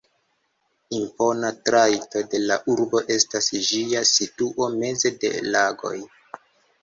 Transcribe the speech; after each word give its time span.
Impona 0.99 1.49
trajto 1.69 2.21
de 2.31 2.39
la 2.45 2.55
urbo 2.75 3.01
estas 3.15 3.49
ĝia 3.67 4.03
situo 4.13 4.69
meze 4.79 5.11
de 5.25 5.33
lagoj. 5.57 5.95